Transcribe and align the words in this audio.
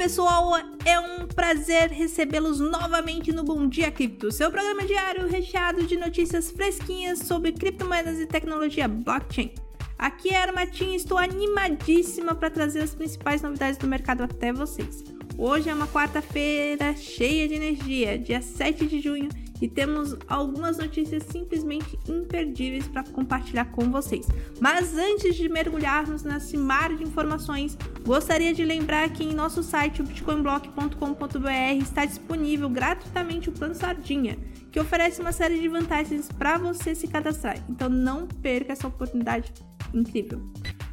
pessoal, 0.00 0.52
é 0.86 0.98
um 0.98 1.26
prazer 1.26 1.90
recebê-los 1.90 2.58
novamente 2.58 3.32
no 3.32 3.44
Bom 3.44 3.68
Dia 3.68 3.90
Cripto, 3.90 4.32
seu 4.32 4.50
programa 4.50 4.86
diário 4.86 5.28
recheado 5.28 5.86
de 5.86 5.94
notícias 5.98 6.50
fresquinhas 6.50 7.18
sobre 7.18 7.52
criptomoedas 7.52 8.18
e 8.18 8.24
tecnologia 8.24 8.88
blockchain. 8.88 9.52
Aqui 9.98 10.30
é 10.30 10.38
a 10.38 10.44
Armatinha 10.44 10.94
e 10.94 10.96
estou 10.96 11.18
animadíssima 11.18 12.34
para 12.34 12.48
trazer 12.48 12.80
as 12.80 12.94
principais 12.94 13.42
novidades 13.42 13.76
do 13.76 13.86
mercado 13.86 14.22
até 14.22 14.54
vocês. 14.54 15.04
Hoje 15.42 15.70
é 15.70 15.74
uma 15.74 15.88
quarta-feira 15.88 16.94
cheia 16.94 17.48
de 17.48 17.54
energia, 17.54 18.18
dia 18.18 18.42
7 18.42 18.86
de 18.86 19.00
junho, 19.00 19.30
e 19.58 19.66
temos 19.66 20.14
algumas 20.28 20.76
notícias 20.76 21.22
simplesmente 21.22 21.98
imperdíveis 22.06 22.86
para 22.86 23.04
compartilhar 23.04 23.64
com 23.72 23.90
vocês. 23.90 24.28
Mas 24.60 24.94
antes 24.98 25.34
de 25.34 25.48
mergulharmos 25.48 26.24
nesse 26.24 26.58
mar 26.58 26.94
de 26.94 27.04
informações, 27.04 27.74
gostaria 28.04 28.52
de 28.52 28.62
lembrar 28.66 29.08
que 29.14 29.24
em 29.24 29.32
nosso 29.32 29.62
site, 29.62 30.02
bitcoinblock.com.br, 30.02 31.80
está 31.80 32.04
disponível 32.04 32.68
gratuitamente 32.68 33.48
o 33.48 33.52
Plano 33.52 33.74
Sardinha, 33.74 34.36
que 34.70 34.78
oferece 34.78 35.22
uma 35.22 35.32
série 35.32 35.58
de 35.58 35.68
vantagens 35.68 36.28
para 36.28 36.58
você 36.58 36.94
se 36.94 37.08
cadastrar. 37.08 37.56
Então 37.66 37.88
não 37.88 38.26
perca 38.26 38.74
essa 38.74 38.86
oportunidade 38.86 39.54
incrível. 39.94 40.42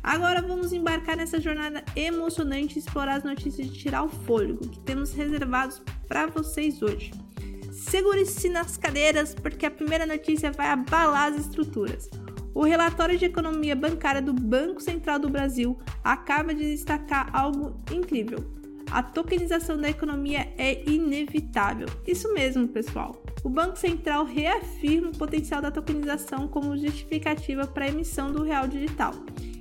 Agora 0.07 0.41
vamos 0.41 0.71
embarcar 0.71 1.17
nessa 1.17 1.37
jornada 1.37 1.83
emocionante 1.93 2.77
e 2.77 2.79
explorar 2.79 3.17
as 3.17 3.25
notícias 3.25 3.67
de 3.67 3.77
tirar 3.77 4.03
o 4.03 4.07
fôlego 4.07 4.65
que 4.65 4.79
temos 4.79 5.11
reservados 5.11 5.81
para 6.07 6.27
vocês 6.27 6.81
hoje. 6.81 7.11
Segure-se 7.73 8.47
nas 8.47 8.77
cadeiras, 8.77 9.35
porque 9.35 9.65
a 9.65 9.71
primeira 9.71 10.05
notícia 10.05 10.49
vai 10.49 10.69
abalar 10.69 11.33
as 11.33 11.41
estruturas. 11.41 12.09
O 12.55 12.63
relatório 12.63 13.17
de 13.17 13.25
economia 13.25 13.75
bancária 13.75 14.21
do 14.21 14.31
Banco 14.31 14.81
Central 14.81 15.19
do 15.19 15.29
Brasil 15.29 15.77
acaba 16.01 16.55
de 16.55 16.63
destacar 16.63 17.29
algo 17.35 17.83
incrível. 17.91 18.39
A 18.89 19.03
tokenização 19.03 19.75
da 19.77 19.89
economia 19.89 20.53
é 20.57 20.89
inevitável. 20.89 21.87
Isso 22.07 22.33
mesmo, 22.33 22.65
pessoal. 22.69 23.21
O 23.43 23.49
Banco 23.49 23.77
Central 23.77 24.23
reafirma 24.23 25.09
o 25.09 25.17
potencial 25.17 25.61
da 25.61 25.69
tokenização 25.69 26.47
como 26.47 26.77
justificativa 26.77 27.67
para 27.67 27.83
a 27.83 27.89
emissão 27.89 28.31
do 28.31 28.43
real 28.43 28.69
digital. 28.69 29.11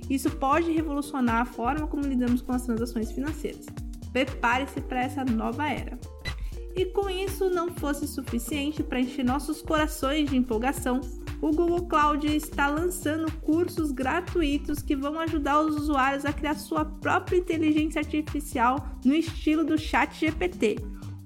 Isso 0.09 0.29
pode 0.31 0.71
revolucionar 0.71 1.41
a 1.41 1.45
forma 1.45 1.87
como 1.87 2.03
lidamos 2.03 2.41
com 2.41 2.53
as 2.53 2.65
transações 2.65 3.11
financeiras. 3.11 3.65
Prepare-se 4.11 4.81
para 4.81 5.03
essa 5.03 5.25
nova 5.25 5.69
era. 5.69 5.99
E 6.75 6.85
com 6.85 7.09
isso 7.09 7.49
não 7.49 7.71
fosse 7.71 8.07
suficiente 8.07 8.83
para 8.83 8.99
encher 8.99 9.25
nossos 9.25 9.61
corações 9.61 10.29
de 10.29 10.37
empolgação, 10.37 11.01
o 11.41 11.51
Google 11.51 11.85
Cloud 11.87 12.35
está 12.35 12.67
lançando 12.67 13.31
cursos 13.41 13.91
gratuitos 13.91 14.81
que 14.81 14.95
vão 14.95 15.19
ajudar 15.19 15.59
os 15.59 15.75
usuários 15.75 16.25
a 16.25 16.33
criar 16.33 16.55
sua 16.55 16.83
própria 16.83 17.37
inteligência 17.37 17.99
artificial 17.99 18.87
no 19.05 19.13
estilo 19.13 19.63
do 19.63 19.77
ChatGPT. 19.77 20.77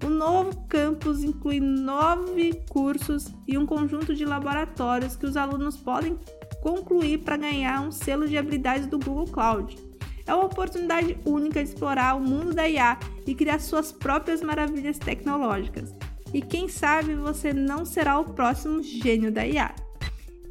O 0.04 0.10
novo 0.10 0.66
campus 0.68 1.23
inclui 1.23 1.60
nove 1.60 2.62
cursos 2.70 3.34
e 3.48 3.58
um 3.58 3.66
conjunto 3.66 4.14
de 4.14 4.26
laboratórios 4.26 5.16
que 5.16 5.26
os 5.26 5.38
alunos 5.38 5.78
podem 5.78 6.18
concluir 6.62 7.20
para 7.20 7.38
ganhar 7.38 7.81
um 7.81 7.92
selo 7.92 8.28
de 8.28 8.38
habilidades 8.38 8.88
do 8.88 9.00
Google 9.00 9.28
Cloud. 9.28 9.78
É 10.26 10.34
uma 10.34 10.45
oportunidade 10.45 11.17
única 11.26 11.62
de 11.64 11.70
explorar 11.70 12.16
o 12.16 12.22
mundo 12.22 12.54
da 12.54 12.70
IA 12.70 12.98
e 13.26 13.36
criar 13.36 13.59
suas 13.59 13.92
próprias 13.92 14.42
maravilhas 14.42 14.98
tecnológicas. 14.98 15.94
E 16.34 16.42
quem 16.42 16.70
sabe 16.70 17.16
você 17.16 17.52
não 17.52 17.84
será 17.84 18.17
o 18.20 18.34
próximo 18.34 18.82
gênio 18.82 19.32
da 19.32 19.45
IA. 19.45 19.76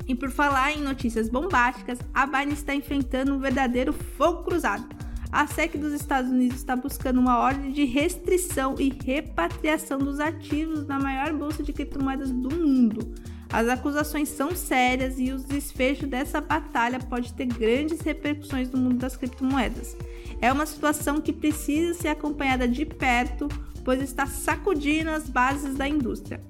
E 0.06 0.14
por 0.14 0.30
falar 0.30 0.72
em 0.72 0.82
notícias 0.82 1.28
bombásticas, 1.28 1.98
a 2.12 2.26
Binance 2.26 2.54
está 2.54 2.74
enfrentando 2.74 3.32
um 3.32 3.38
verdadeiro 3.38 3.92
fogo 3.92 4.42
cruzado. 4.42 4.84
A 5.32 5.46
SEC 5.46 5.78
dos 5.78 5.92
Estados 5.92 6.28
Unidos 6.28 6.56
está 6.56 6.74
buscando 6.74 7.20
uma 7.20 7.38
ordem 7.38 7.70
de 7.70 7.84
restrição 7.84 8.74
e 8.78 8.92
repatriação 9.04 9.98
dos 9.98 10.18
ativos 10.18 10.84
na 10.88 10.98
maior 10.98 11.32
bolsa 11.32 11.62
de 11.62 11.72
criptomoedas 11.72 12.32
do 12.32 12.50
mundo. 12.52 13.14
As 13.52 13.68
acusações 13.68 14.28
são 14.28 14.54
sérias 14.54 15.18
e 15.18 15.32
o 15.32 15.38
desfecho 15.38 16.06
dessa 16.06 16.40
batalha 16.40 17.00
pode 17.00 17.32
ter 17.32 17.46
grandes 17.46 18.00
repercussões 18.00 18.70
no 18.70 18.78
mundo 18.78 18.98
das 18.98 19.16
criptomoedas. 19.16 19.96
É 20.40 20.52
uma 20.52 20.64
situação 20.64 21.20
que 21.20 21.32
precisa 21.32 21.94
ser 21.94 22.08
acompanhada 22.08 22.68
de 22.68 22.86
perto, 22.86 23.48
pois 23.84 24.00
está 24.00 24.24
sacudindo 24.26 25.10
as 25.10 25.28
bases 25.28 25.74
da 25.74 25.88
indústria. 25.88 26.40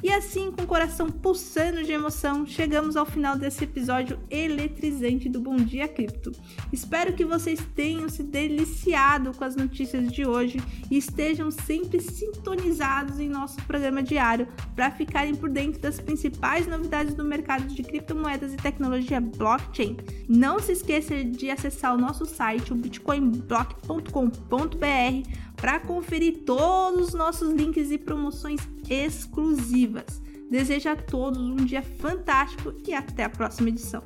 E 0.00 0.12
assim, 0.12 0.52
com 0.52 0.62
o 0.62 0.66
coração 0.66 1.10
pulsando 1.10 1.82
de 1.82 1.90
emoção, 1.90 2.46
chegamos 2.46 2.96
ao 2.96 3.04
final 3.04 3.36
desse 3.36 3.64
episódio 3.64 4.16
eletrizante 4.30 5.28
do 5.28 5.40
Bom 5.40 5.56
Dia 5.56 5.88
Cripto. 5.88 6.30
Espero 6.72 7.14
que 7.14 7.24
vocês 7.24 7.60
tenham 7.74 8.08
se 8.08 8.22
deliciado 8.22 9.34
com 9.34 9.42
as 9.42 9.56
notícias 9.56 10.12
de 10.12 10.24
hoje 10.24 10.62
e 10.88 10.96
estejam 10.96 11.50
sempre 11.50 12.00
sintonizados 12.00 13.18
em 13.18 13.28
nosso 13.28 13.60
programa 13.62 14.00
diário 14.00 14.46
para 14.76 14.92
ficarem 14.92 15.34
por 15.34 15.50
dentro 15.50 15.80
das 15.80 16.00
principais 16.00 16.68
novidades 16.68 17.14
do 17.14 17.24
mercado 17.24 17.66
de 17.66 17.82
criptomoedas 17.82 18.54
e 18.54 18.56
tecnologia 18.56 19.20
blockchain. 19.20 19.96
Não 20.28 20.60
se 20.60 20.70
esqueça 20.72 21.24
de 21.24 21.50
acessar 21.50 21.92
o 21.92 21.98
nosso 21.98 22.24
site, 22.24 22.72
o 22.72 22.76
bitcoinblock.com.br 22.76 25.47
para 25.60 25.80
conferir 25.80 26.44
todos 26.44 27.08
os 27.08 27.14
nossos 27.14 27.52
links 27.52 27.90
e 27.90 27.98
promoções 27.98 28.60
exclusivas. 28.88 30.22
Desejo 30.50 30.88
a 30.88 30.96
todos 30.96 31.40
um 31.40 31.56
dia 31.56 31.82
fantástico 31.82 32.72
e 32.86 32.94
até 32.94 33.24
a 33.24 33.28
próxima 33.28 33.68
edição. 33.68 34.02